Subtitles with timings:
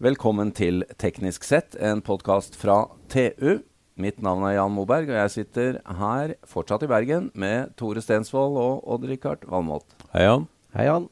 [0.00, 3.58] Velkommen til Teknisk sett, en podkast fra TU.
[4.00, 8.56] Mitt navn er Jan Moberg, og jeg sitter her fortsatt i Bergen med Tore Stensvold
[8.56, 9.84] og Odd-Rikard Valmot.
[10.14, 10.46] Hei, Jan.
[10.72, 11.10] Hei, Jan.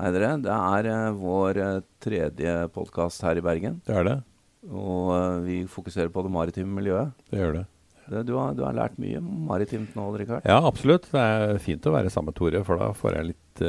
[0.00, 0.30] Hei dere.
[0.46, 3.82] Det er eh, vår eh, tredje podkast her i Bergen.
[3.84, 4.16] Det er det.
[4.64, 7.12] Og uh, vi fokuserer på det maritime miljøet.
[7.28, 7.66] Det gjør det.
[8.06, 10.48] Det, du, har, du har lært mye maritimt nå, Odd-Rikard.
[10.48, 11.10] Ja, absolutt.
[11.12, 13.66] Det er fint å være sammen med Tore, for da får jeg litt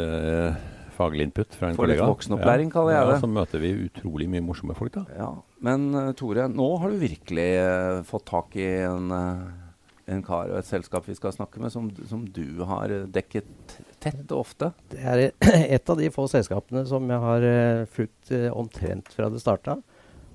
[0.95, 2.75] faglig input fra en Får litt voksenopplæring, ja.
[2.75, 3.17] kaller jeg det.
[3.17, 5.03] Ja, så møter vi utrolig mye morsomme folk, da.
[5.17, 5.31] Ja,
[5.63, 9.79] Men eh, Tore, nå har du virkelig uh, fått tak i en, uh,
[10.13, 14.23] en kar og et selskap vi skal snakke med, som, som du har dekket tett
[14.29, 14.73] og ofte.
[14.91, 15.25] Det er
[15.77, 19.79] et av de få selskapene som jeg har uh, fulgt omtrent fra det starta.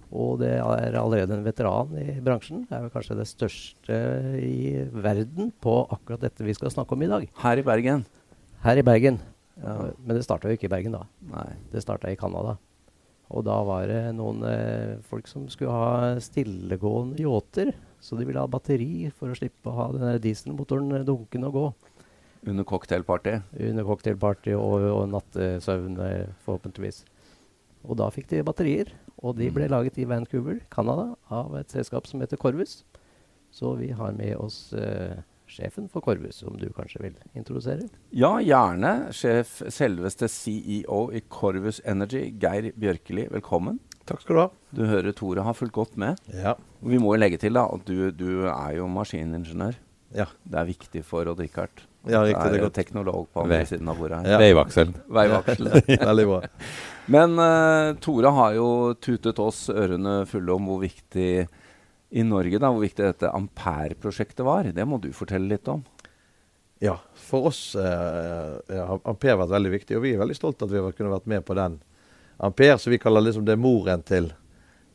[0.08, 2.62] Og det er allerede en veteran i bransjen.
[2.68, 3.98] Det er vel kanskje det største
[4.40, 7.26] i verden på akkurat dette vi skal snakke om i dag.
[7.42, 8.06] Her i Bergen.
[8.64, 9.20] Her i Bergen.
[9.58, 9.90] Ja.
[9.98, 11.04] Men det starta jo ikke i Bergen, da.
[11.32, 11.50] Nei.
[11.72, 12.56] Det starta i Canada.
[13.28, 17.74] Og da var det noen eh, folk som skulle ha stillegående yachter.
[18.00, 21.66] Så de ville ha batteri for å slippe å ha den dieselmotoren dunkende og gå.
[22.48, 23.34] Under cocktailparty.
[23.68, 27.02] Under cocktailparty og, og nattesøvn, eh, forhåpentligvis.
[27.84, 28.94] Og da fikk de batterier.
[29.18, 32.84] Og de ble laget i Vancouver, Canada, av et selskap som heter Corvus.
[33.50, 35.18] Så vi har med oss eh,
[35.48, 37.88] sjefen for Corvus, som du kanskje vil introdusere.
[38.12, 39.08] Ja, gjerne.
[39.16, 43.80] Sjef, selveste CEO i Corvus Energy, Geir Bjørkeli, velkommen.
[44.08, 44.48] Takk skal du ha.
[44.72, 46.16] Du hører Tore har fulgt godt med.
[46.32, 46.54] Ja.
[46.80, 49.76] Vi må jo legge til da, at du, du er jo maskiningeniør.
[50.16, 51.82] Ja, Det er viktig for Odd Rikard.
[52.08, 52.40] ja Det riktig.
[52.40, 52.74] er Det er jo godt.
[52.78, 54.30] teknolog på andre Ve- siden av bordet her.
[54.32, 54.38] Ja.
[54.40, 54.94] Veivakselen.
[55.12, 55.68] Veivaksel.
[56.08, 56.38] Veldig bra.
[57.12, 58.68] Men uh, Tore har jo
[59.04, 61.46] tutet oss ørene fulle om hvor viktig
[62.10, 64.70] i Norge da, hvor viktig dette Ampere-prosjektet var.
[64.72, 65.82] Det må du fortelle litt om.
[66.80, 70.72] Ja, for oss eh, har Ampere vært veldig viktig, og vi er veldig stolte at
[70.72, 71.80] vi har kunne vært med på den.
[72.38, 74.30] Ampere, som vi kaller liksom det moren til,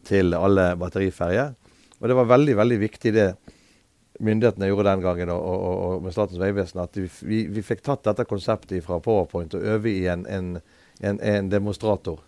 [0.07, 1.51] til alle batteriferjer.
[1.99, 3.27] Og det var veldig, veldig viktig det
[4.23, 8.05] myndighetene gjorde den gangen, og, og, og, med Statens vegvesen, at vi, vi, fikk tatt
[8.05, 10.53] dette konseptet fra Powerpoint og øve i en, en,
[11.01, 12.21] en, en demonstrator.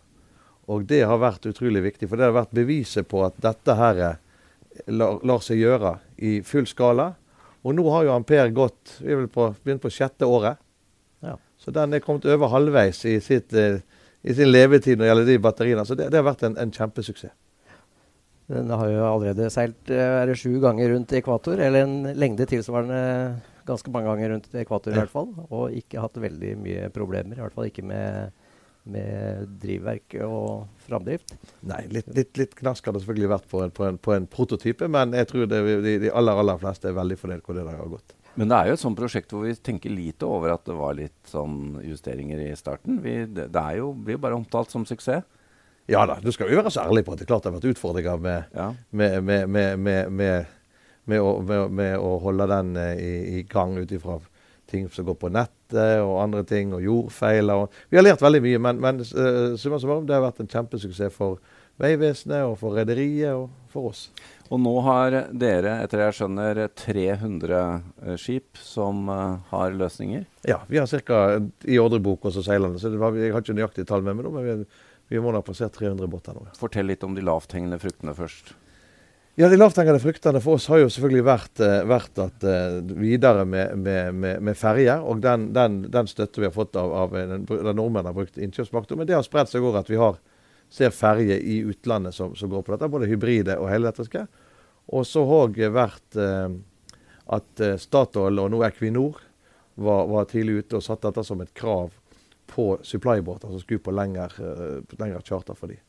[0.71, 4.01] Og det har vært utrolig viktig, for det har vært beviset på at dette her
[4.01, 4.21] eh,
[4.87, 7.13] lar, lar seg gjøre i full skala.
[7.65, 10.61] Og nå har jo Ampere gått Vi er på, begynt på sjette året.
[11.25, 11.37] Ja.
[11.57, 13.81] Så den er kommet over halvveis i, sitt, eh,
[14.21, 15.87] i sin levetid når det gjelder de batteriene.
[15.87, 17.33] Så det, det har vært en, en kjempesuksess.
[18.45, 22.45] Den har jo allerede seilt eh, er det sju ganger rundt ekvator, eller en lengde
[22.49, 22.99] tilsvarende
[23.65, 25.31] ganske mange ganger rundt ekvator i hvert fall.
[25.49, 28.35] Og ikke hatt veldig mye problemer, i hvert fall ikke med,
[28.85, 31.33] med drivverk og framdrift.
[31.65, 34.27] Nei, litt, litt, litt knask har det selvfølgelig vært på en, på en, på en
[34.29, 37.65] prototype, men jeg tror det, de, de aller aller fleste er veldig fornøyd hvor det
[37.65, 38.13] har gått.
[38.35, 40.97] Men det er jo et sånt prosjekt hvor vi tenker lite over at det var
[40.97, 42.99] litt sånn justeringer i starten.
[43.01, 45.23] Vi, det, det er jo, blir jo bare omtalt som suksess.
[45.87, 47.71] Ja da, du skal jo være så ærlig på at det klart det har vært
[47.75, 48.71] utfordringer med, Ja.
[48.89, 50.53] med, med, med, med, med,
[51.05, 54.17] med, å, med, med å holde den eh, i, i gang ut ifra
[54.71, 57.65] ting som går på nettet og andre ting, og jordfeiler.
[57.65, 60.51] Og, vi har lært veldig mye, men, men uh, summa summarum, det har vært en
[60.51, 61.39] kjempesuksess for
[61.81, 64.05] Vegvesenet og for rederiet og for oss.
[64.47, 70.23] Og nå har dere, etter det jeg skjønner, 300 eh, skip som uh, har løsninger.
[70.47, 71.23] Ja, vi har ca.
[71.65, 74.35] i ordrebok også seilende, så det var, jeg har ikke nøyaktig tall med meg nå,
[74.37, 76.45] men vi, vi må ha passert 300 båter nå.
[76.59, 78.53] Fortell litt om de lavthengende fruktene først.
[79.35, 83.43] Ja, De lavthengende fruktene for oss har jo selvfølgelig vært, eh, vært at eh, videre
[83.43, 85.03] med, med, med, med ferjer.
[85.03, 88.39] Og den, den, den støtte vi har fått av, av den, den nordmenn har brukt
[88.39, 88.95] innkjøpsmakt.
[88.95, 90.21] Men det har spredt seg over at vi har,
[90.71, 92.89] ser ferjer i utlandet som, som går på dette.
[92.93, 94.23] Både hybride og helelektriske.
[94.95, 96.55] Og så har det vært eh,
[97.35, 99.19] at eh, Statoil og nå Equinor
[99.75, 101.91] var, var tidlig ute og satte dette som et krav
[102.47, 105.81] på supplybåter som skulle på lengre, eh, lengre charter for dem.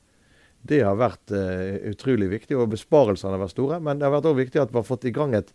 [0.66, 3.80] Det har vært uh, utrolig viktig, og besparelsene har vært store.
[3.82, 5.52] Men det har vært også viktig at vi har fått i gang et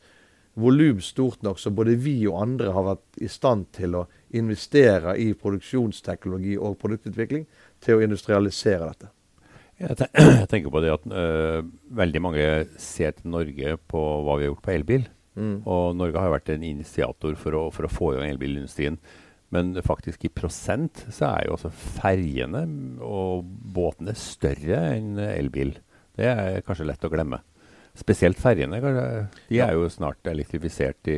[0.59, 4.05] volum stort nok, så både vi og andre har vært i stand til å
[4.35, 7.45] investere i produksjonsteknologi og produktutvikling
[7.83, 9.11] til å industrialisere dette.
[9.81, 10.09] Jeg, te
[10.41, 11.63] jeg tenker på det at uh,
[12.01, 15.09] veldig mange ser til Norge på hva vi har gjort på elbil.
[15.39, 18.97] Og Norge har vært en initiator for å, for å få i gang elbilindustrien.
[19.51, 22.65] Men faktisk i prosent så er jo også ferjene
[23.03, 23.43] og
[23.75, 25.73] båtene større enn elbil.
[26.15, 27.41] Det er kanskje lett å glemme.
[27.91, 28.77] Spesielt ferjene.
[29.49, 31.15] De er jo snart elektrifisert, de,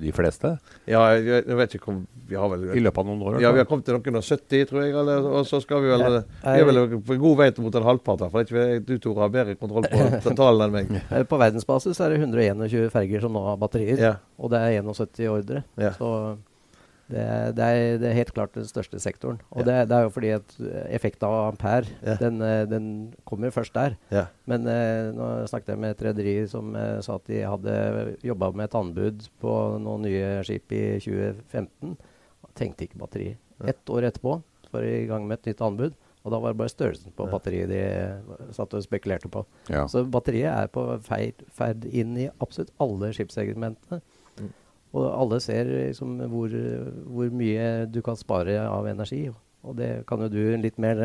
[0.00, 0.54] de fleste.
[0.88, 1.98] Ja, jeg, jeg vet ikke om
[2.30, 3.36] Vi har vel I løpet av noen år.
[3.44, 4.94] Ja, vi har kommet til noen og 70, tror jeg.
[4.96, 6.22] Eller, og så skal vi vel Ja.
[6.46, 8.24] Vi er vel på god vei til mot en halvpart.
[8.32, 8.48] for.
[8.48, 11.04] Ikke Du, Tore, har bedre kontroll på tallene enn meg.
[11.12, 14.00] Eh, På verdensbasis er det 121 ferger som nå har batterier.
[14.00, 15.66] Ja, Og det er 71 ordre.
[15.76, 15.92] Ja.
[16.00, 16.14] Så
[17.08, 19.36] Det, er- det, er, det er helt klart den største sektoren.
[19.52, 19.66] Og Ja.
[19.68, 22.16] det, det er jo fordi at eh, effekten av ampere, Ja.
[22.18, 23.94] den, eh, den kommer først der.
[24.10, 24.24] Ja.
[24.46, 28.50] Men eh, nå snakket jeg med et rederi som eh, sa at de hadde jobba
[28.52, 31.96] med et anbud på noen nye skip i 2015.
[32.56, 33.30] Tenkte ikke batteri.
[33.60, 33.68] Ja.
[33.70, 34.40] Ett år etterpå
[34.72, 35.94] var de i gang med et nytt anbud.
[36.26, 39.44] Og da var det bare størrelsen på batteriet de eh, satt og spekulerte på.
[39.70, 39.84] Ja.
[39.86, 44.00] Så batteriet er på ferd, ferd inn i absolutt alle skipssegmentene.
[44.94, 46.52] Og alle ser liksom hvor,
[47.10, 49.26] hvor mye du kan spare av energi.
[49.66, 51.00] Og det kan jo du litt mer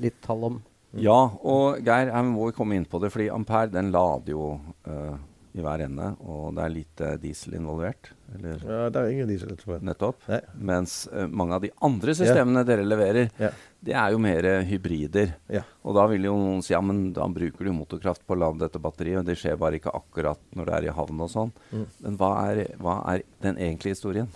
[0.00, 0.62] litt tall om.
[0.94, 4.44] Ja, og Geir, her må vi komme inn på det, fordi Ampere den lader jo
[4.86, 5.16] eh,
[5.54, 8.08] i hver ende, og det er lite diesel involvert.
[8.34, 9.52] Eller ja, det er ingen diesel.
[9.60, 9.84] tror jeg.
[9.86, 10.24] nettopp.
[10.26, 10.40] Nei.
[10.70, 13.50] Mens uh, mange av de andre systemene dere leverer, Ja.
[13.86, 15.36] det er jo mer hybrider.
[15.54, 15.62] Ja.
[15.86, 18.64] Og da vil jo noen si ja, men da bruker du motorkraft på å lade
[18.64, 21.54] dette batteriet, og det skjer bare ikke akkurat når det er i havn og sånn.
[21.70, 21.86] Mm.
[22.08, 24.28] Men hva er, hva er den egentlige historien?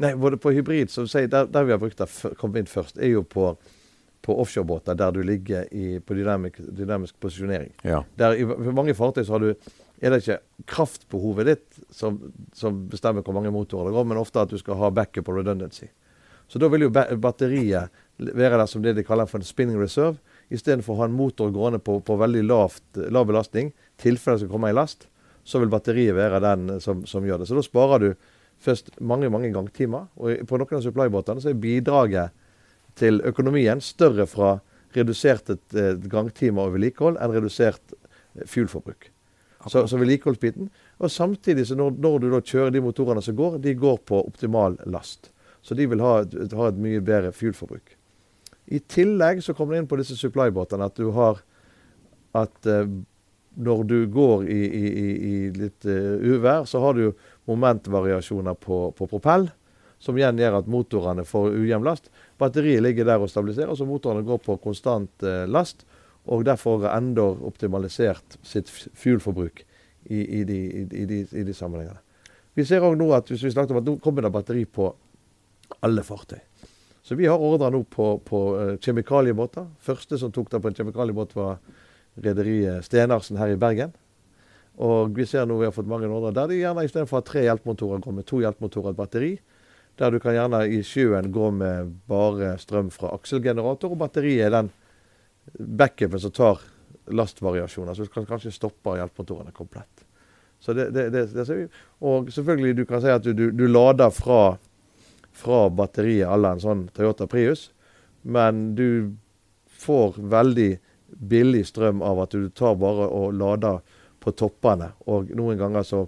[0.00, 2.06] Nei, både på hybrid, som sier, der, der vi har brukt det
[2.40, 3.50] kommet inn først, er jo på,
[4.24, 7.74] på offshorebåter der du ligger i, på dynamisk, dynamisk posisjonering.
[7.84, 8.04] Ja.
[8.16, 10.38] Der i, mange fartøy så har du, er det ikke
[10.70, 12.18] kraftbehovet ditt som,
[12.56, 15.40] som bestemmer hvor mange motorer det går, men ofte at du skal ha backup og
[15.40, 15.90] redundancy.
[16.50, 20.18] Så da vil jo batteriet være der som det de kaller for en spinning reserve.
[20.50, 22.82] Istedenfor å ha en motor gående på, på veldig lavt,
[23.12, 23.70] lav belastning,
[24.02, 25.06] tilfelle det skal komme i last,
[25.46, 27.48] så vil batteriet være den som, som gjør det.
[27.48, 28.10] Så da sparer du
[28.60, 30.08] først mange mange gangtimer.
[30.18, 32.34] Og på noen av supply-båtene så er bidraget
[32.98, 34.56] til økonomien større fra
[34.96, 39.12] reduserte eh, gangtimer og vedlikehold enn redusert eh, fuelforbruk.
[39.68, 40.70] Så, så vedlikeholdsbiten.
[41.04, 44.22] Og samtidig så når, når du da kjører de motorene som går, de går på
[44.24, 45.28] optimal last.
[45.60, 47.96] Så de vil ha, ha et mye bedre fuelforbruk.
[48.72, 51.42] I tillegg så kommer det inn på disse supply-båtene at du har
[52.38, 52.86] at eh,
[53.60, 54.90] når du går i, i,
[55.30, 57.08] i litt uh, uvær, så har du
[57.50, 59.48] momentvariasjoner på, på propell,
[60.00, 62.06] som igjen gjør at motorene får ujevn last.
[62.40, 65.82] Batteriet ligger der og stabiliserer, så motorene går på konstant uh, last.
[66.30, 69.64] Og derfor enda optimalisert sitt fuelforbruk
[70.06, 71.98] i, i, de, i, i, de, i de sammenhengene.
[72.54, 74.90] Vi ser òg nå at hvis vi snakket om at nå kommer det batteri på
[75.86, 76.40] alle fartøy.
[77.02, 79.66] Så vi har ordrer nå på, på eh, kjemikaliebåter.
[79.82, 81.58] Første som tok det på en kjemikaliebåt, var
[82.20, 83.94] rederiet Stenarsen her i Bergen.
[84.80, 87.26] Og vi ser nå vi har fått mange ordrer der de gjerne istedenfor å ha
[87.26, 89.32] tre hjelpemotorer går med to hjelpemotorer og et batteri.
[90.00, 94.54] Der du kan gjerne i sjøen gå med bare strøm fra akselgenerator, og batteriet er
[94.54, 94.70] den
[95.58, 96.60] backupen som tar
[97.10, 97.94] lastvariasjoner.
[97.94, 100.04] Så du kan kanskje stoppe hjelpemotorene komplett.
[100.60, 101.68] Så det, det, det.
[101.98, 104.58] Og selvfølgelig, du kan si at du, du, du lader fra,
[105.32, 107.70] fra batteriet alle en sånn Toyota Prius,
[108.22, 109.16] men du
[109.80, 110.70] får veldig
[111.30, 113.80] billig strøm av at du tar bare og lader
[114.20, 114.92] på toppene.
[115.08, 116.04] Og noen ganger så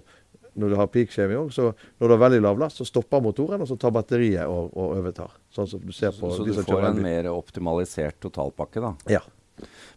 [0.55, 3.61] når du har peak shaving så når du har veldig lav last, så stopper motoren,
[3.63, 5.31] og så tar batteriet og, og overtar.
[5.53, 8.93] Sånn som du ser på Så de du får en mer optimalisert totalpakke, da.
[9.11, 9.23] Ja.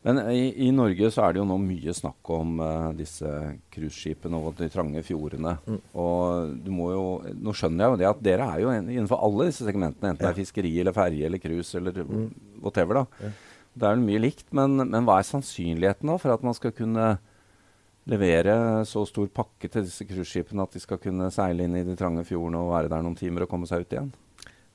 [0.04, 3.26] Men i, i Norge så er det jo nå mye snakk om uh, disse
[3.72, 5.56] cruiseskipene og de trange fjordene.
[5.66, 5.78] Mm.
[5.98, 7.06] Og du må jo
[7.40, 10.22] Nå skjønner jeg jo det at dere er jo en, innenfor alle disse segmentene, enten
[10.22, 12.28] det er fiskeri eller ferje eller cruise eller Mm.
[12.62, 13.24] whatever, da.
[13.24, 13.32] Ja.
[13.76, 16.72] Det er vel mye likt, men, men hva er sannsynligheten da for at man skal
[16.76, 17.16] kunne
[18.10, 21.96] levere så stor pakke til disse cruiseskipene at de skal kunne seile inn i de
[21.98, 24.12] trange fjordene og være der noen timer og komme seg ut igjen?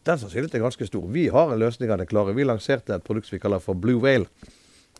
[0.07, 1.05] Den sannsynligheten er ganske stor.
[1.13, 2.33] Vi har løsningene klare.
[2.33, 4.25] Vi lanserte et produkt vi kaller for Blue Whale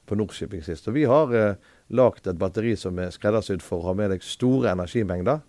[0.05, 0.87] på Nordshipping sist.
[0.87, 1.57] Og vi har eh,
[1.89, 5.41] lagd et batteri som er skreddersydd for å ha med deg store energimengder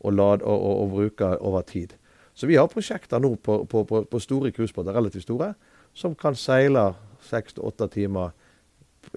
[0.00, 1.96] og, lad, og, og, og bruke over tid.
[2.36, 5.54] Så vi har prosjekter nå på, på, på, på store cruisebåter, relativt store,
[5.96, 6.92] som kan seile
[7.26, 8.36] seks til åtte timer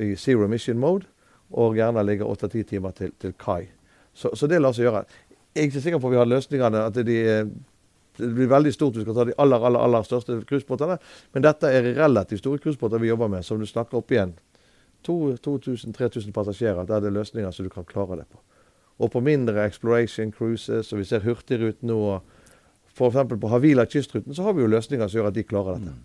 [0.02, 1.08] i zero emission mode,
[1.54, 3.68] og gjerne ligge åtte-ti timer til, til kai.
[4.14, 5.06] Så, så det lar seg gjøre.
[5.54, 7.48] Jeg er ikke sikker på at vi har løsningene at de er
[8.18, 11.00] det blir veldig stort hvis du skal ta de aller aller, aller største cruisebåtene.
[11.34, 14.36] Men dette er relativt store cruisebåter vi jobber med, som du snakker opp igjen.
[15.08, 16.86] 2000-3000 passasjerer.
[16.86, 18.40] Der er det løsninger som du kan klare det på.
[19.02, 22.22] Og på mindre exploration cruises, og vi ser Hurtigruten nå, og
[22.94, 23.18] f.eks.
[23.42, 25.96] på Havila kystruten, så har vi jo løsninger som gjør at de klarer dette.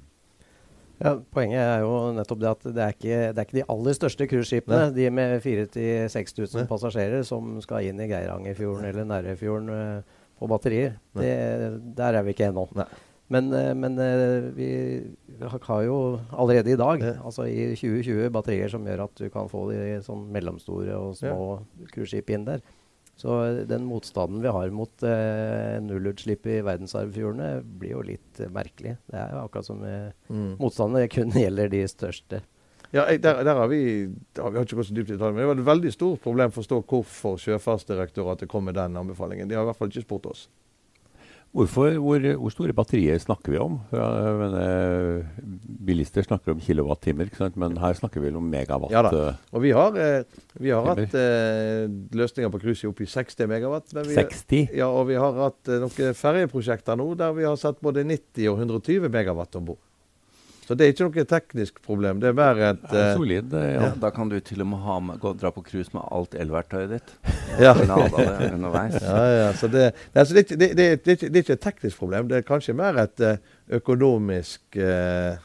[0.98, 3.94] Ja, Poenget er jo nettopp det at det er ikke, det er ikke de aller
[3.94, 6.64] største cruiseskipene, de med 4000-6000 Nei.
[6.70, 10.96] passasjerer, som skal inn i Geirangerfjorden eller Nærøyfjorden eh, på batterier.
[11.18, 11.36] Det,
[11.98, 12.66] der er vi ikke ennå.
[13.28, 14.70] Men, eh, men eh, vi
[15.52, 19.68] har jo allerede i dag, altså i 2020, batterier som gjør at du kan få
[19.70, 21.60] de sånn mellomstore og små
[21.92, 22.64] cruiseskip inn der.
[23.18, 27.48] Så eh, den motstanden vi har mot eh, nullutslipp i verdensarvfjordene,
[27.80, 28.94] blir jo litt eh, merkelig.
[29.10, 30.54] Det er jo akkurat som eh, Mm.
[30.60, 32.42] motstanden kun gjelder de største.
[32.94, 33.80] Ja, der, der har vi
[34.32, 35.90] der har vi har ikke gått så dypt i detalj, men det var et veldig
[35.92, 39.48] stort problem for å forstå hvorfor Sjøfartsdirektoratet kom med den anbefalingen.
[39.50, 40.46] De har i hvert fall ikke spurt oss.
[41.56, 43.78] Hvorfor, hvor, hvor, store batterier snakker vi om?
[43.94, 45.22] Ja, mener,
[45.88, 48.92] bilister snakker om kilowattimer, men her snakker vi om megawatt.
[48.92, 49.32] Ja da.
[49.56, 53.96] Og vi har, eh, vi har hatt eh, løsninger på cruise opp i 60 megawatt.
[53.96, 54.76] Vi, 60?
[54.76, 58.52] Ja, og vi har hatt eh, noen ferjeprosjekter nå der vi har satt både 90
[58.52, 59.82] og 120 megawatt om bord.
[60.68, 62.18] Så det er ikke noe teknisk problem.
[62.20, 63.54] Det er bare et er Solid.
[63.56, 63.86] Ja.
[63.86, 66.36] Ja, da kan du til og med ha med, gå, dra på cruise med alt
[66.36, 67.14] elverktøyet ditt.
[67.64, 67.72] Ja.
[67.72, 68.98] underveis.
[69.08, 72.28] Ja, ja, så det, det, altså, det, det, det, er ikke et teknisk problem.
[72.28, 75.40] Det er kanskje mer et uh, økonomisk eh,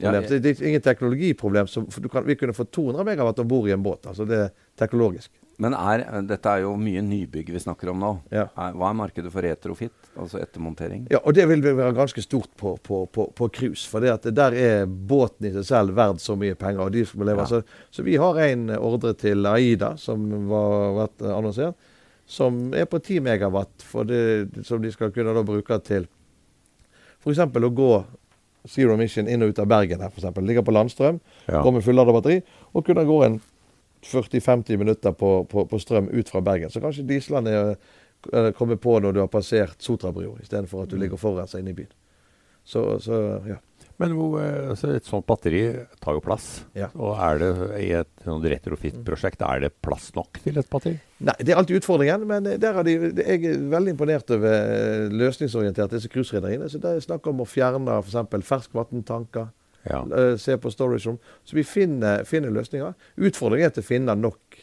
[0.00, 0.24] problem.
[0.30, 1.68] det, er ingen teknologiproblem.
[1.68, 4.08] Så kan, vi kunne få 200 megawatt om bord i en båt.
[4.08, 4.48] altså Det er
[4.80, 5.30] teknologisk.
[5.60, 8.12] Men er, dette er jo mye nybygg vi snakker om nå.
[8.32, 8.46] Ja.
[8.56, 11.04] Er, hva er markedet for retrofit, altså ettermontering?
[11.12, 13.84] Ja, og Det vil være ganske stort på, på, på, på cruise.
[13.88, 16.86] For der er båten i seg selv verdt så mye penger.
[16.86, 17.44] og de som lever.
[17.44, 17.48] Ja.
[17.50, 21.92] Så, så, vi har en ordre til Aida, som var vært annonsert,
[22.26, 26.08] som er på 10 megawatt, det, som de skal kunne da bruke til
[27.22, 27.38] f.eks.
[27.38, 27.92] å gå
[28.68, 30.00] Zero Mission inn og ut av Bergen.
[30.00, 30.46] her, for eksempel.
[30.46, 31.18] Ligger på landstrøm,
[31.48, 31.62] ja.
[31.62, 32.42] går med fulladet batteri,
[32.72, 33.40] og kunne gå en
[34.02, 36.70] 40-50 minutter på, på, på, strøm ut fra Bergen.
[36.70, 37.74] Så kanskje dieslene
[38.56, 41.02] kommer på når du har passert Sotrabrua, istedenfor at du mm.
[41.04, 41.92] ligger foran seg inne i byen.
[42.64, 43.18] Så, så
[43.48, 43.58] ja.
[44.00, 44.38] Men hvor,
[44.72, 45.62] altså et sånt batteri
[46.02, 46.46] tar jo plass.
[46.78, 46.88] Ja.
[46.96, 50.96] Og er det i et retrofit-prosjekt er det plass nok til et batteri?
[51.22, 52.24] Nei, det er alltid utfordringen.
[52.26, 56.70] Men der er de, jeg er veldig imponert over eh, løsningsorienterte cruiserederiene.
[56.72, 58.48] Så det er snakk om å fjerne f.eks.
[58.48, 59.52] ferskvanntanker
[59.88, 60.02] ja.
[60.06, 61.18] Uh, se på storage room.
[61.44, 62.94] Så vi finner, finner løsninger.
[63.16, 64.62] Utfordringen er til å finne nok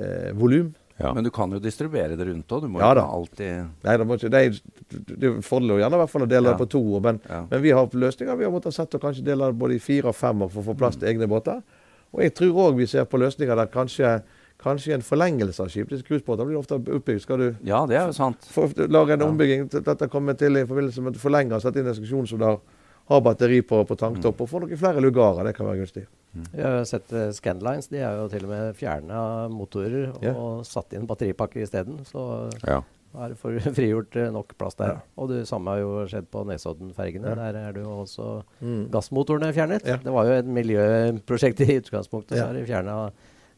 [0.00, 0.72] uh, volum.
[1.00, 1.14] Ja.
[1.16, 2.66] Men du kan jo distribuere det rundt òg.
[2.66, 6.00] Du må ja, jo alltid Nei, det, ikke, det, er, det er fordel gjerne i
[6.02, 6.52] hvert fall å dele ja.
[6.52, 6.82] det på to.
[7.00, 8.36] Men, men, vi har løsninger.
[8.36, 10.66] Vi har måttet sette og kanskje dele det både i fire og fem for å
[10.66, 11.12] få plass til mm.
[11.14, 11.62] egne båter.
[12.10, 14.18] Og jeg tror òg vi ser på løsninger der kanskje
[14.60, 15.88] kanskje en forlengelse av skip.
[15.88, 17.22] Disse cruisebåtene blir ofte oppbygd.
[17.24, 18.44] Skal du ja, det er jo sant.
[18.92, 19.68] lage en ombygging?
[19.72, 22.42] Dette kommer til i forbindelse med at du forlenger og setter inn en seksjon som
[22.42, 22.58] der
[23.10, 24.44] ha batteri på, på tanktopp mm.
[24.44, 25.48] og få noen flere lugarer.
[25.48, 26.04] Det kan være gunstig.
[26.30, 26.46] Mm.
[26.54, 27.90] Jeg har sett uh, Scandlines.
[27.90, 30.40] De har jo til og med fjerna motorer og yeah.
[30.68, 31.98] satt inn batteripakke isteden.
[32.06, 32.22] Så
[32.62, 32.78] ja.
[33.18, 34.94] har for, frigjort uh, nok plass der.
[34.94, 35.02] Ja.
[35.18, 37.34] Og det samme har jo skjedd på Nesodden-fergene.
[37.34, 37.40] Ja.
[37.42, 38.28] Der er det jo også
[38.60, 38.84] mm.
[38.94, 39.90] gassmotorene fjernet.
[40.06, 42.38] Det var jo et miljøprosjekt i utgangspunktet.
[42.38, 43.00] Så har de fjerna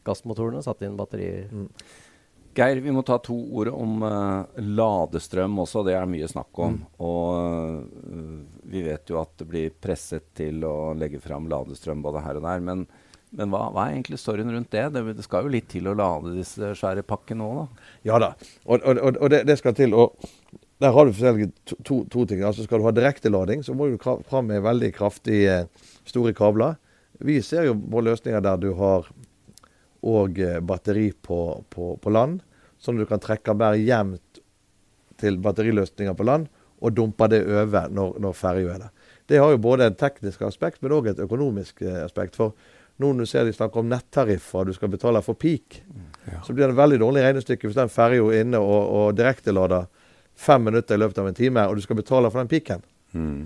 [0.07, 1.45] gassmotorene og satt inn batterier.
[1.53, 1.69] Mm.
[2.53, 5.81] Geir, vi må ta to ord om uh, ladestrøm også.
[5.87, 6.75] Det er mye snakk om.
[6.77, 6.83] Mm.
[7.05, 12.21] Og uh, vi vet jo at det blir presset til å legge fram ladestrøm både
[12.25, 12.61] her og der.
[12.67, 12.85] Men,
[13.33, 14.85] men hva, hva, er egentlig storyen rundt det?
[14.93, 15.03] det?
[15.17, 15.25] det?
[15.25, 17.89] skal jo litt til å lade disse svære pakkene òg, da?
[18.11, 18.33] Ja da,
[18.67, 19.97] og, og, og det, det, skal til.
[19.97, 20.13] Og
[20.83, 22.45] der har du forskjellige to, to, to, ting.
[22.45, 25.63] Altså Skal du ha direktelading, så må du fram med veldig kraftige,
[26.05, 26.77] store kabler.
[27.23, 29.09] Vi ser jo på løsninger der du har
[30.03, 31.39] og eh, batteri på,
[31.71, 32.41] på, på, land,
[32.81, 34.41] sånn at du kan trekke mer jevnt
[35.21, 36.49] til batteriløsninger på land
[36.83, 39.09] og dumpe det over når, når ferja er der.
[39.31, 42.35] Det har jo både et teknisk aspekt, men òg et økonomisk eh, aspekt.
[42.35, 42.51] For
[42.99, 46.41] nå når du ser de snakker om nettariffer, du skal betale for peak, mm, ja.
[46.43, 49.87] så blir det en veldig dårlig regnestykke hvis den ferja er inne og, og direktelader
[50.35, 52.83] fem minutter i løpet av en time, og du skal betale for den peaken.
[53.13, 53.41] Mm.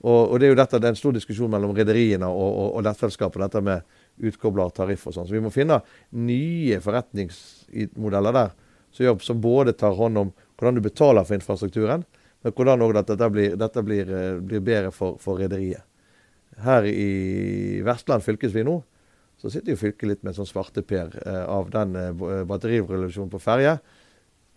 [0.00, 2.68] Og, og, det er jo dette, det er en stor diskusjon mellom rederiene og, og,
[2.78, 3.98] og nettselskapene, dette med
[4.28, 5.28] utkobla tariff og sånn.
[5.28, 5.80] Så vi må finne
[6.16, 8.54] nye forretningsmodeller der
[8.92, 12.04] som, som både tar hånd om hvordan du betaler for infrastrukturen,
[12.42, 15.84] men hvordan òg dette, blir, dette blir, eh, blir, bedre for, for rederiet.
[16.60, 18.80] Her i Vestland fylkesvin nå,
[19.40, 23.32] så sitter jo fylket litt med en sånn svarteper eh, av den eh, eh batterirevolusjonen
[23.32, 23.78] på ferje.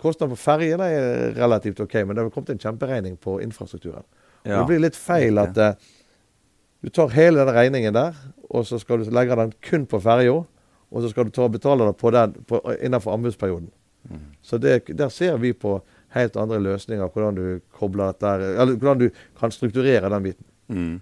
[0.01, 4.03] Kostnaden på ferjene er relativt OK, men det har kommet en kjemperegning på infrastrukturen.
[4.43, 4.57] Ja.
[4.59, 5.91] Det blir litt feil at eh,
[6.83, 8.17] du tar hele den regningen der,
[8.51, 10.41] og så skal du legge den kun på ferja.
[10.93, 13.69] Og så skal du ta og betale det på den på, innenfor anbudsperioden.
[14.11, 14.25] Mm.
[14.45, 15.79] Så det, der ser vi på
[16.13, 17.45] helt andre løsninger, hvordan du
[18.19, 19.09] der, eller hvordan du
[19.39, 20.45] kan strukturere den biten.
[20.67, 20.99] Mm.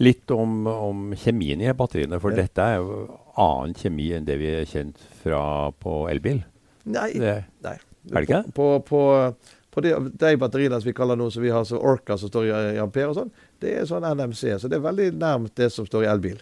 [0.00, 2.40] Litt om, om, kjemien i batteriene, for ja.
[2.42, 6.40] dette er jo annen kjemi enn det vi er kjent fra på elbil.
[6.88, 7.12] Nei.
[7.12, 7.76] Det, nei.
[8.10, 8.42] Er det ikke?
[8.56, 9.02] På, på,
[9.36, 12.48] på de, de, batteriene som vi kaller nå, som vi har som Orca som står
[12.48, 14.56] i, i ampere og sånn, det er sånn NMC.
[14.58, 16.40] Så det er veldig nærmt det som står i elbil.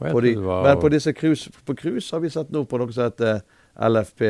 [0.00, 0.62] På de, var...
[0.64, 3.42] Men på disse cruise, på cruise har vi sett nå på noe som heter
[3.76, 4.22] LFP,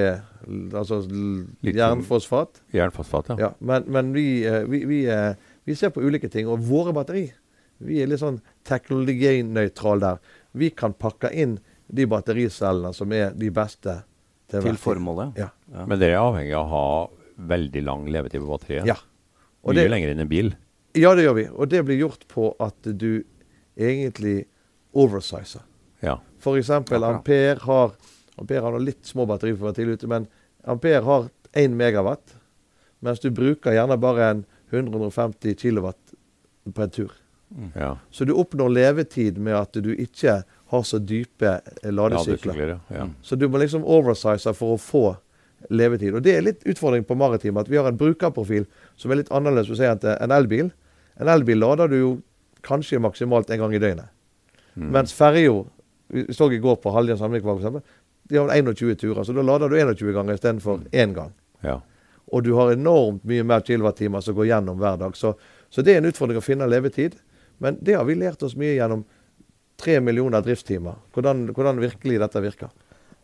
[0.75, 1.01] altså
[1.63, 2.63] jernfosfat.
[2.75, 3.37] Jernfosfat, ja.
[3.45, 6.49] ja men, men vi, eh, vi, vi, eh, vi, ser på ulike ting.
[6.51, 7.29] Og våre batteri
[7.81, 10.19] Vi er litt sånn teknologinøytrale der.
[10.53, 11.57] Vi kan pakke inn
[11.89, 13.95] de battericellene som er de beste
[14.51, 15.39] til, til formålet.
[15.41, 15.49] Ja.
[15.73, 15.87] ja.
[15.89, 16.85] Men dere er avhengig av å ha
[17.49, 18.89] veldig lang levetid på batteriet?
[18.89, 18.99] Ja.
[19.65, 20.55] Og Mye det, lenger enn en bil?
[20.99, 21.47] Ja, det gjør vi.
[21.53, 23.23] Og det blir gjort på at du
[23.81, 24.45] egentlig
[24.97, 25.63] oversizer.
[26.05, 26.19] Ja.
[26.41, 26.71] F.eks.
[26.73, 27.93] Ampere har
[28.41, 30.27] Ampere har litt små batterier for å være tidlig ute, men
[30.65, 32.37] Ampere har 1 megawatt.
[33.05, 35.91] Mens du bruker gjerne bare en 100-150 kW
[36.73, 37.13] på en tur.
[37.75, 37.99] Ja.
[38.11, 42.55] Så du oppnår levetid med at du ikke har så dype ladesykler.
[42.55, 42.79] Ladesykler, ja.
[42.97, 43.09] ja.
[43.23, 45.05] Så du må liksom oversize for å få
[45.69, 46.15] levetid.
[46.17, 49.33] Og det er litt utfordring på maritim, at vi har en brukerprofil som er litt
[49.35, 50.71] annerledes si, enn en elbil.
[51.21, 52.11] En elbil lader du jo
[52.67, 54.11] kanskje maksimalt en gang i døgnet.
[54.75, 54.91] Mm.
[54.95, 55.65] Mens ferja
[56.11, 57.85] Vi så i går på Haljan Sandvikvåg, f.eks.,
[58.31, 61.33] De har 21 turer, så da lader du 21 ganger istedenfor én gang.
[61.63, 61.81] ja.
[62.31, 65.17] Og du har enormt mye mer kilowattimer som går gjennom hver dag.
[65.19, 65.33] Så,
[65.71, 67.17] så det er en utfordring å finne levetid.
[67.59, 69.03] Men det har vi lært oss mye gjennom
[69.81, 71.01] tre millioner driftstimer.
[71.15, 72.71] Hvordan, hvordan virkelig dette virker.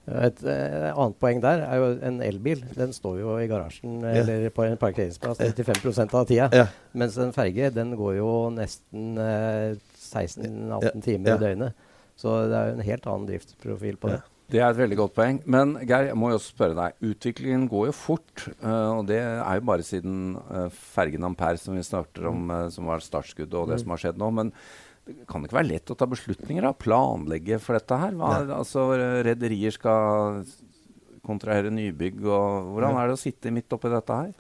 [0.07, 2.61] Et et, annet poeng der er jo en elbil.
[2.77, 4.23] Den står jo i garasjen Ja.
[4.23, 6.49] eller på en parkeringsplass 95 av tida.
[6.55, 6.67] Ja.
[6.95, 10.95] Mens en ferge den går jo nesten eh, 16-18 Ja.
[11.03, 11.37] timer Ja.
[11.37, 11.75] i døgnet.
[12.17, 14.17] Så det er jo en helt annen driftsprofil på Ja.
[14.17, 14.23] det.
[14.49, 15.41] Det er et veldig godt poeng.
[15.45, 16.93] Men Geir, jeg må jo også spørre deg.
[17.03, 18.45] Utviklingen går jo fort.
[18.63, 22.69] Uh, og det er jo bare siden uh, fergen Ampere, som vi starter om, uh,
[22.71, 24.31] som var startskuddet, og det som har skjedd nå.
[24.33, 24.53] Men
[25.07, 26.65] det kan ikke være lett å ta beslutninger?
[26.67, 28.15] da, Planlegge for dette her?
[28.19, 28.89] Hva, altså,
[29.27, 30.41] Rederier skal
[31.27, 34.33] kontrahere nybygg, og hvordan er det å sitte midt oppi dette her?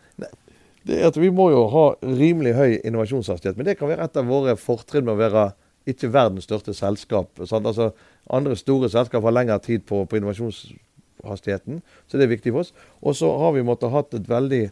[0.86, 3.58] Det er at Vi må jo ha rimelig høy innovasjonshastighet.
[3.58, 5.46] Men det kan være et av våre fortrinn med å være
[5.90, 7.30] ikke verdens største selskap.
[7.42, 7.92] Altså,
[8.30, 12.72] andre store selskap har lengre tid på, på innovasjonshastigheten, så det er viktig for oss.
[13.02, 14.64] Og så har vi måttet hatt et veldig,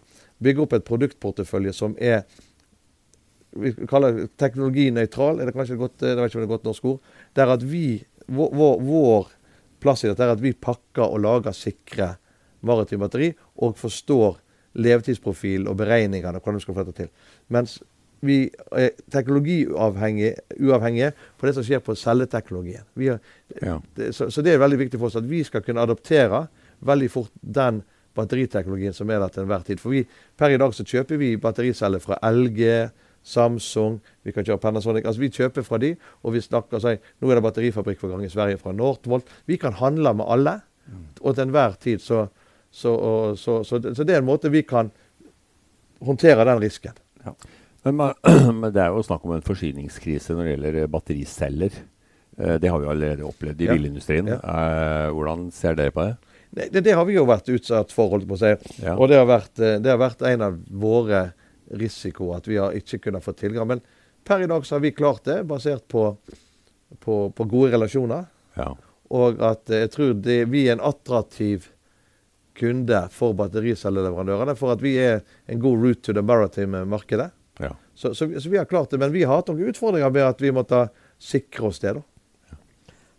[0.42, 2.24] bygge opp et produktportefølje som er
[3.60, 6.50] vi kaller det teknologinøytral, er det kanskje et godt, det vet ikke om det er
[6.50, 7.16] et godt norsk ord.
[7.36, 7.86] Der at vi,
[8.26, 9.32] vår, vår,
[9.84, 12.14] plass i dette er at vi pakker og lager sikre
[12.64, 14.38] maritime batteri, og forstår
[14.80, 17.10] levetidsprofil og beregningene hvordan vi skal få dette til.
[17.54, 17.78] Mens
[18.24, 18.38] vi
[18.72, 20.34] er teknologiuavhengige
[20.64, 22.86] uavhengige på det som skjer på celleteknologien.
[22.96, 23.18] Vi er,
[23.62, 23.78] Ja.
[24.10, 26.46] så, så det er veldig viktig for oss at vi skal kunne adoptere
[26.80, 27.82] veldig fort den
[28.14, 29.80] batteriteknologien som er der til enhver tid.
[29.82, 30.04] For vi,
[30.38, 32.90] per i dag så kjøper vi battericeller fra LG,
[33.24, 35.06] Samsung, vi kan kjøre Panasonic.
[35.08, 38.12] Altså vi kjøper fra de, og vi snakker og sier nå er det batterifabrikk for
[38.12, 39.30] gang i Sverige fra Northvolt.
[39.48, 40.58] Vi kan handle med alle,
[41.22, 42.26] og til enhver tid så
[42.74, 44.88] så, og, så, så, det- er en måte vi kan
[46.04, 46.92] håndtere den risken.
[47.84, 48.00] Men,
[48.60, 51.76] men det er jo snakk om en forsyningskrise når det gjelder eh, battericeller.
[52.38, 53.76] Eh, det har vi allerede opplevd i Ja.
[53.76, 54.32] bilindustrien.
[54.32, 54.40] Ja.
[54.42, 56.16] Eh, hvordan ser dere på det?
[56.54, 58.52] Det, det, det har vi jo vært utsatt for, holdt på å si.
[58.82, 58.96] Ja.
[58.98, 61.22] Og det har, vært, det har vært en av våre
[61.72, 63.66] risikoer at vi har ikke kunnet få tilgang.
[63.68, 63.80] Men
[64.24, 66.16] per i dag så har vi klart det, basert på,
[67.00, 68.26] på, på gode relasjoner.
[68.56, 68.74] Ja.
[69.10, 71.70] Og at eh, jeg tror det, vi er en attraktiv
[72.54, 74.54] kunde for battericelleleverandørene.
[74.56, 77.30] For at vi er en god route to the maritime markedet.
[77.60, 77.72] ja.
[77.94, 78.98] Så, så, vi- så vi har klart det.
[78.98, 80.88] Men vi har hatt noen utfordringer med at vi måtte
[81.22, 81.92] sikre oss det.
[81.94, 82.02] da.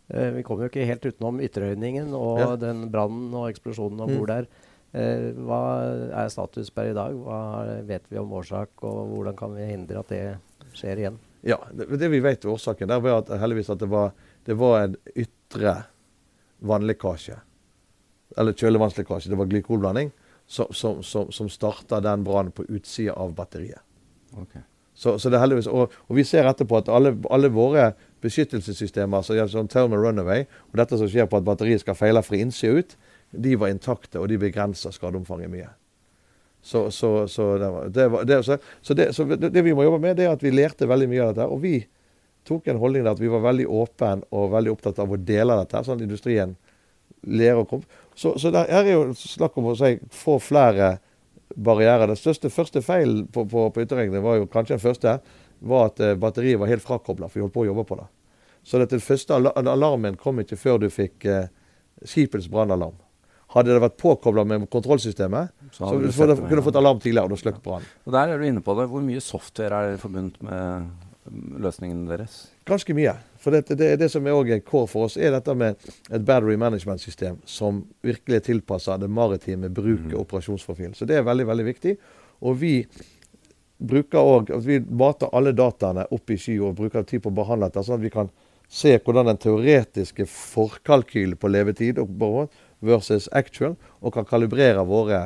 [0.09, 2.55] Eh, vi kommer jo ikke helt utenom Ytterøyningen og Ja.
[2.59, 4.17] den brannen og eksplosjonen om Mm.
[4.19, 4.47] bord der.
[4.95, 5.61] Eh, hva
[6.15, 7.15] er status per i dag?
[7.19, 7.39] Hva
[7.87, 10.21] vet vi om årsak, og hvordan kan vi hindre at det
[10.77, 11.17] skjer igjen?
[11.45, 14.13] Ja, det, det vi vet om årsaken der var at, heldigvis at det var,
[14.47, 15.75] det var en ytre
[16.65, 17.35] vannlekkasje.
[18.39, 19.33] Eller kjølevannslekkasje.
[19.33, 20.13] Det var glykolblanding
[20.47, 23.83] som, som, som, som starta den brannen på utsida av batteriet.
[24.35, 24.63] Okay.
[24.95, 27.89] Så, så det er heldigvis, og, og vi ser etterpå at alle, alle våre
[28.23, 32.39] beskyttelsessystemer, som sånn thermal runaway, og dette som skjer på at batteriet skal feile fra
[32.39, 32.95] innsida ut,
[33.37, 35.71] de var intakte, og de begrensa skadeomfanget mye.
[36.65, 37.57] Så, så, så,
[37.93, 40.53] det, var, det, så, det, så det, vi må jobbe med, det er at vi
[40.53, 41.45] lærte veldig mye av dette.
[41.53, 41.75] Og vi
[42.47, 45.59] tok en holdning der at vi var veldig åpen og veldig opptatt av å dele
[45.61, 46.55] dette, sånn at industrien
[47.25, 47.85] lærer å komme.
[48.17, 50.95] Så, her er jo snakk om å si, få flere
[51.53, 52.09] barrierer.
[52.09, 53.85] Den største første feilen på, på, på
[54.25, 55.19] var jo kanskje den første,
[55.59, 58.09] var at eh, batteriet var helt frakobla, for vi holdt på å jobbe på det.
[58.65, 61.51] Så den første alarmen kom ikke før du fikk eh,
[62.01, 62.97] skipets brannalarm.
[63.55, 67.29] Hadde det vært påkobla med kontrollsystemet, Så så, så, det kunne du fått alarm tidligere,
[67.29, 67.87] og da slukket brannen.
[68.11, 68.89] Der er du inne på det.
[68.91, 70.89] Hvor mye software er forbundet med
[71.29, 72.35] mm, løsningen deres?
[72.67, 73.15] Ganske mye.
[73.39, 75.79] For det, det, det som er også en core for oss, er dette med
[76.11, 80.97] et battery management-system som virkelig er tilpassa det maritime bruket og operasjonsprofilen.
[80.97, 81.95] Så det er veldig, veldig viktig.
[82.43, 82.73] Og vi
[83.77, 87.39] bruker også, at vi mater alle dataene opp i sky og bruker tid på å
[87.39, 88.31] behandle dette, sånn at vi kan
[88.71, 92.11] se hvordan den teoretiske forkalkylen på levetid og
[92.85, 95.21] versus actual, og kan kalibrere våre,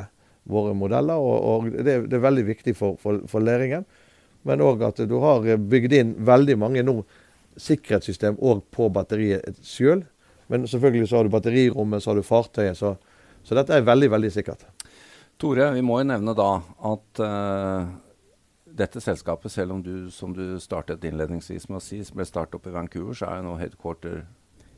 [0.48, 1.20] våre modeller.
[1.20, 3.86] Og, og det, det er veldig viktig for, for, for læringen.
[4.48, 7.02] Men òg at du har bygd inn veldig mange nå
[7.60, 10.04] sikkerhetssystem òg på batteriet sjøl.
[10.50, 12.78] Men selvfølgelig så har du batterirommet, så har du fartøyet.
[12.78, 12.94] Så,
[13.46, 14.64] så dette er veldig, veldig sikkert.
[15.40, 16.50] Tore, vi må jo nevne da
[16.90, 17.90] at uh,
[18.80, 22.68] dette selskapet, selv om du som du startet innledningsvis med å si, ble startet opp
[22.68, 24.24] i Vancouver, så er jo nå headquarter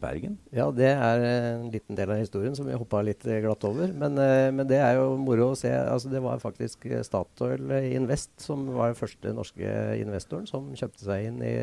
[0.03, 0.37] Bergen?
[0.55, 3.93] Ja, det er en liten del av historien som vi hoppa litt glatt over.
[3.95, 5.71] Men, eh, men, det er jo moro å se.
[5.71, 11.31] Altså, det var faktisk Statoil Invest som var den første norske investoren som kjøpte seg
[11.31, 11.57] inn i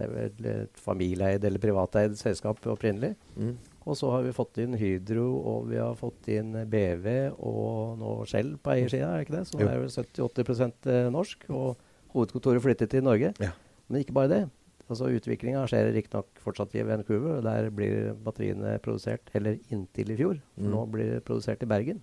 [0.00, 3.14] det et familieeid eller privateid selskap opprinnelig.
[3.36, 3.56] Mm.
[3.88, 8.14] Og så har vi fått inn Hydro, og vi har fått inn BV og nå
[8.28, 9.46] Shell på eiersida, er det ikke det?
[9.50, 9.68] Som jo.
[9.70, 11.48] er vel 70-80 eh, norsk.
[11.50, 13.32] Og hovedkontoret flyttet til Norge.
[13.40, 13.52] Ja.
[13.88, 14.42] Men ikke bare det.
[14.90, 17.38] Altså Utviklinga skjer riktignok fortsatt i Vancouver.
[17.38, 20.40] og Der blir batteriene produsert, eller inntil i fjor.
[20.58, 20.70] Mm.
[20.72, 22.00] Nå blir det produsert i Bergen.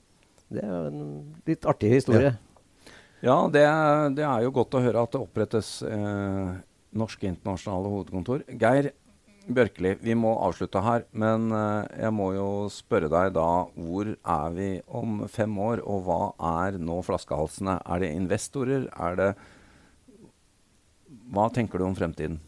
[0.47, 1.09] Det er jo en
[1.49, 2.31] litt artig historie.
[2.31, 6.55] Ja, ja det, er, det, er, jo godt å høre at det opprettes eh,
[6.95, 8.47] norske internasjonale hovedkontor.
[8.55, 8.93] Geir,
[9.47, 11.03] Bjørkeli, vi må avslutte her.
[11.11, 15.83] Men eh, jeg må jo spørre deg da, hvor er vi om fem år?
[15.83, 16.21] Og hva
[16.63, 17.81] er nå flaskehalsene?
[17.83, 18.87] Er det investorer?
[18.95, 19.31] Er det
[21.27, 22.39] Hva tenker du om fremtiden?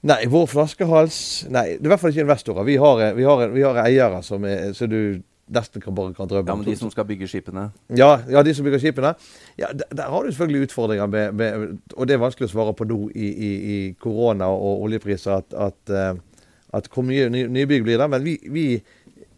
[0.00, 1.16] Nei, vår flaskehals
[1.52, 2.64] Nei, det er i hvert fall ikke investorer.
[2.64, 6.28] Vi har, vi har, vi har eiere som er Så du nesten kan bare kan
[6.30, 7.68] drømme Ja, Men de som skal bygge skipene?
[7.96, 9.14] Ja, ja de som bygger skipene.
[9.58, 12.74] Ja, der, der har du selvfølgelig utfordringer med, med, Og det er vanskelig å svare
[12.76, 17.84] på nå i, i, i korona og oljepriser at, at, uh, at hvor mye nybygg
[17.84, 18.10] blir det.
[18.10, 18.66] Men vi, vi,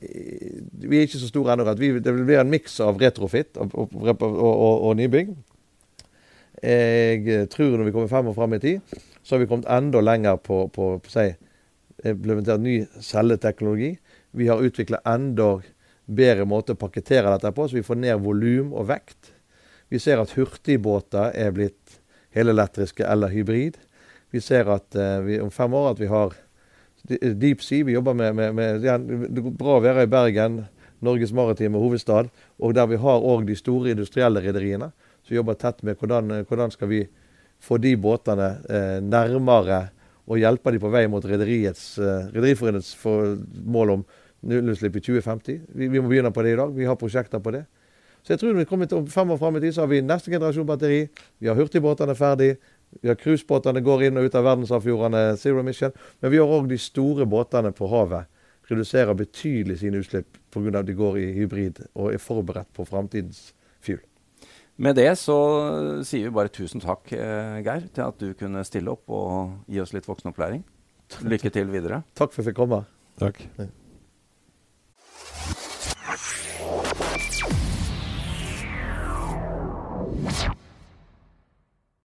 [0.00, 1.66] vi, er ikke så store ennå.
[1.72, 5.32] Det vil bli en miks av retrofit og, og, og, og, nybygg.
[6.62, 10.00] Jeg tror når vi kommer fem år fram i tid, så har vi kommet enda
[10.00, 11.28] lenger på, på, på si,
[12.04, 13.94] implementert ny celleteknologi.
[14.30, 15.54] Vi har utvikla enda
[16.06, 19.32] bedre måter å pakkettere dette på, så vi får ned volum og vekt.
[19.92, 22.00] Vi ser at hurtigbåter er blitt
[22.34, 23.76] helelektriske eller hybrid.
[24.32, 26.34] Vi ser at uh, vi, om fem år at vi har
[27.04, 27.84] deep sea.
[27.84, 30.62] Vi jobber med, med, med ja, Det går bra å være i Bergen,
[31.02, 32.30] Norges maritime hovedstad,
[32.62, 34.92] og der vi har òg de store industrielle rederiene
[35.26, 37.02] som jobber tett med hvordan, hvordan skal vi
[37.62, 39.84] få de båtene eh, nærmere
[40.26, 41.38] og hjelpe de på vei mot eh,
[43.76, 44.04] mål om
[44.42, 45.60] nullutslipp i 2050.
[45.68, 46.74] Vi, vi, må begynne på det i dag.
[46.74, 47.64] Vi har prosjekter på det.
[48.22, 50.30] Så jeg tror vi kommer til fem år fram i tid, så har vi neste
[50.30, 51.08] generasjon batteri.
[51.42, 52.52] Vi har hurtigbåtene ferdig.
[53.00, 55.94] Vi har Cruisebåtene går inn og ut av verdensarvfjordene, zero Mission.
[56.20, 58.30] Men vi har òg de store båtene på havet.
[58.70, 60.78] Reduserer betydelig sine utslipp pga.
[60.78, 64.00] at de går i hybrid og er forberedt på framtidens fuel.
[64.80, 65.36] Med det så
[66.06, 69.82] sier vi bare tusen takk, eh, Geir, til at du kunne stille opp og gi
[69.82, 70.64] oss litt voksenopplæring.
[71.28, 72.02] Lykke til videre.
[72.16, 72.84] Takk for at jeg fikk komme.
[73.20, 73.44] Takk.
[73.60, 73.68] Ja.